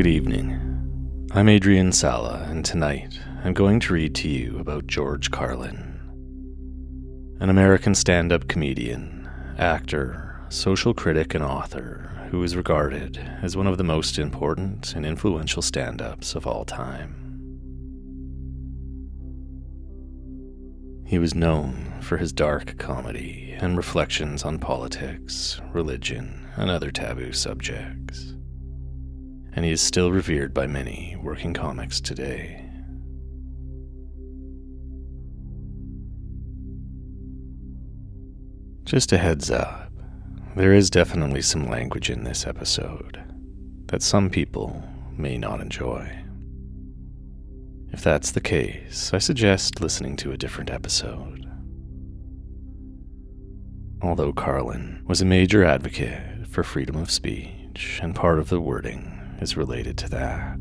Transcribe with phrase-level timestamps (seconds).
[0.00, 1.28] Good evening.
[1.32, 6.00] I'm Adrian Sala, and tonight I'm going to read to you about George Carlin,
[7.38, 9.28] an American stand up comedian,
[9.58, 15.04] actor, social critic, and author who is regarded as one of the most important and
[15.04, 17.14] influential stand ups of all time.
[21.04, 27.34] He was known for his dark comedy and reflections on politics, religion, and other taboo
[27.34, 28.34] subjects
[29.54, 32.64] and he is still revered by many working comics today.
[38.84, 39.92] Just a heads up,
[40.56, 43.22] there is definitely some language in this episode
[43.86, 44.82] that some people
[45.16, 46.16] may not enjoy.
[47.92, 51.46] If that's the case, I suggest listening to a different episode.
[54.02, 59.19] Although Carlin was a major advocate for freedom of speech, and part of the wording
[59.40, 60.58] is related to that.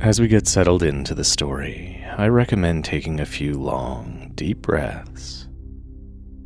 [0.00, 5.48] As we get settled into the story, I recommend taking a few long, deep breaths,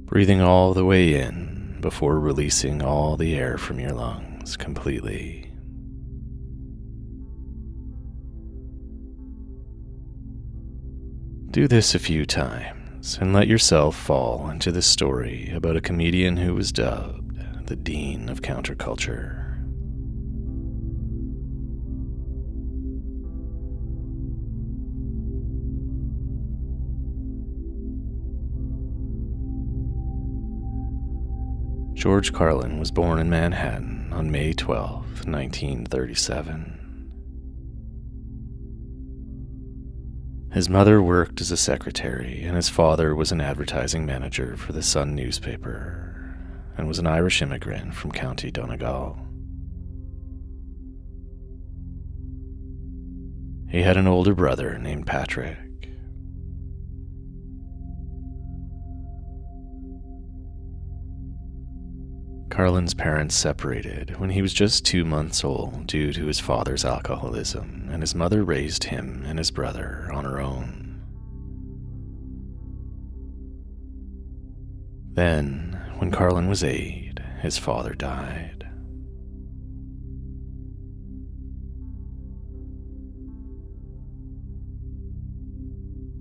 [0.05, 5.53] breathing all the way in before releasing all the air from your lungs completely.
[11.51, 16.37] Do this a few times and let yourself fall into the story about a comedian
[16.37, 17.37] who was dubbed
[17.67, 19.59] the Dean of Counterculture.
[31.95, 36.92] George Carlin was born in Manhattan on May 12, 1937.
[40.53, 44.83] His mother worked as a secretary, and his father was an advertising manager for the
[44.83, 46.37] Sun newspaper
[46.77, 49.19] and was an Irish immigrant from County Donegal.
[53.71, 55.57] He had an older brother named Patrick.
[62.53, 67.89] Carlin's parents separated when he was just two months old due to his father's alcoholism,
[67.91, 71.01] and his mother raised him and his brother on her own.
[75.15, 78.69] Then, when Carlin was eight, his father died.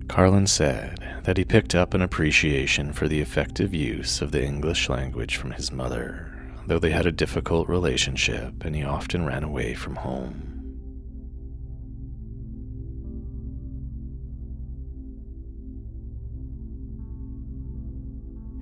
[0.08, 4.88] Carlin said that he picked up an appreciation for the effective use of the English
[4.88, 6.32] language from his mother,
[6.66, 10.48] though they had a difficult relationship and he often ran away from home.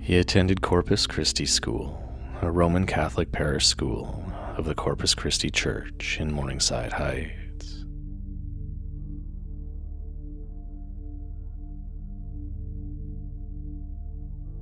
[0.03, 2.03] He attended Corpus Christi School,
[2.43, 4.25] a Roman Catholic parish school
[4.56, 7.40] of the Corpus Christi Church in Morningside Heights.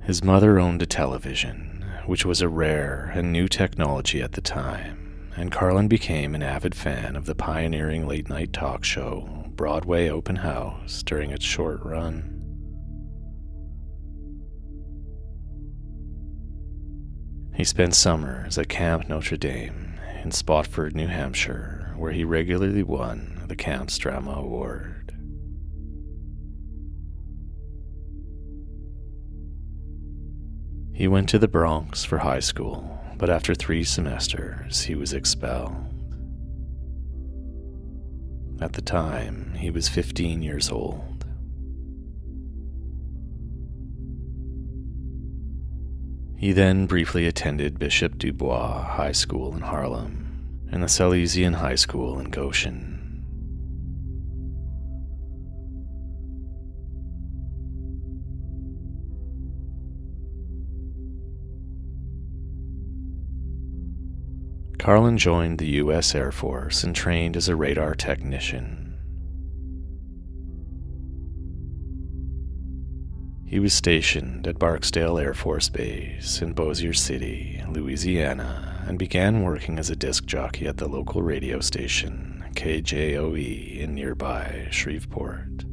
[0.09, 5.29] His mother owned a television, which was a rare and new technology at the time,
[5.35, 10.37] and Carlin became an avid fan of the pioneering late night talk show Broadway Open
[10.37, 12.23] House during its short run.
[17.53, 23.43] He spent summers at Camp Notre Dame in Spofford, New Hampshire, where he regularly won
[23.47, 24.98] the Camp's Drama Award.
[30.99, 35.85] He went to the Bronx for high school, but after three semesters, he was expelled.
[38.59, 41.23] At the time, he was 15 years old.
[46.35, 52.19] He then briefly attended Bishop Dubois High School in Harlem and the Salesian High School
[52.19, 53.08] in Goshen.
[64.79, 66.15] Carlin joined the U.S.
[66.15, 68.95] Air Force and trained as a radar technician.
[73.45, 79.77] He was stationed at Barksdale Air Force Base in Bossier City, Louisiana, and began working
[79.79, 85.65] as a disc jockey at the local radio station, KJOE, in nearby Shreveport.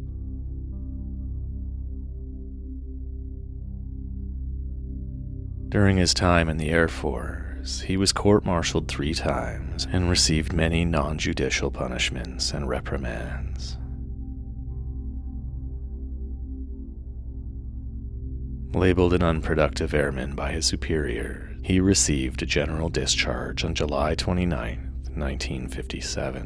[5.76, 10.54] During his time in the Air Force, he was court martialed three times and received
[10.54, 13.76] many non judicial punishments and reprimands.
[18.74, 24.78] Labeled an unproductive airman by his superior, he received a general discharge on July 29,
[25.14, 26.40] 1957.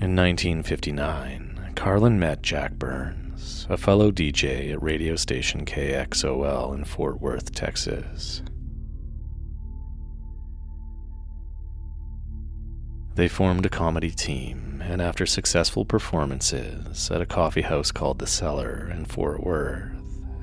[0.00, 7.20] In 1959, Carlin met Jack Burns, a fellow DJ at radio station KXOL in Fort
[7.20, 8.42] Worth, Texas.
[13.16, 18.26] They formed a comedy team, and after successful performances at a coffee house called The
[18.26, 19.92] Cellar in Fort Worth,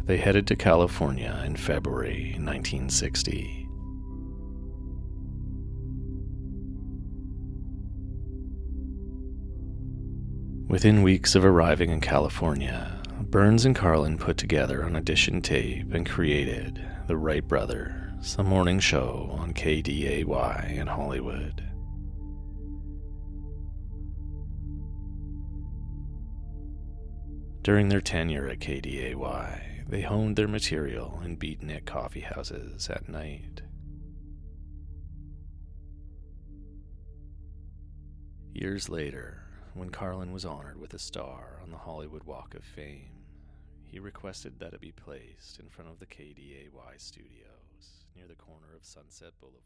[0.05, 3.60] they headed to California in February 1960.
[10.71, 16.09] Within weeks of arriving in California, Burns and Carlin put together an audition tape and
[16.09, 21.61] created The Wright Brothers, a morning show on KDAY in Hollywood.
[27.63, 33.61] During their tenure at KDAY, they honed their material in beatnik coffee houses at night.
[38.53, 43.25] Years later, when Carlin was honored with a star on the Hollywood Walk of Fame,
[43.85, 48.75] he requested that it be placed in front of the KDAY studios near the corner
[48.75, 49.59] of Sunset Boulevard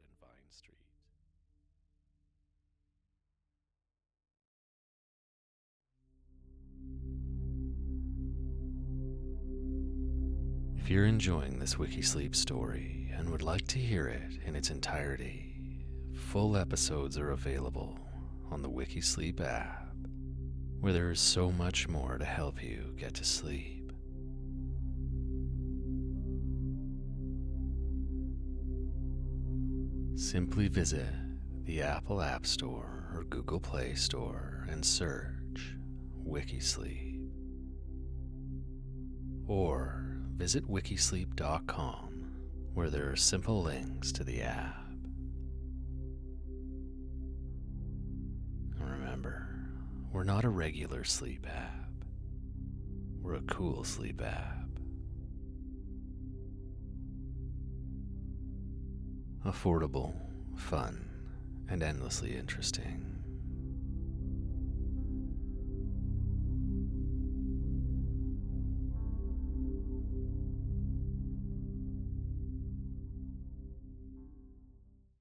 [0.00, 0.74] and Vine Street.
[10.80, 15.84] If you're enjoying this Wikisleep story and would like to hear it in its entirety,
[16.14, 17.98] full episodes are available
[18.50, 19.94] on the Wikisleep app,
[20.80, 23.92] where there is so much more to help you get to sleep.
[30.16, 31.06] Simply visit
[31.64, 35.76] the Apple App Store or Google Play Store and search
[36.26, 37.28] Wikisleep.
[39.46, 42.18] Or visit wikisleep.com
[42.74, 44.87] where there are simple links to the app.
[50.12, 51.90] We're not a regular sleep app,
[53.20, 54.68] we're a cool sleep app.
[59.44, 60.14] Affordable,
[60.56, 61.08] fun,
[61.68, 63.17] and endlessly interesting.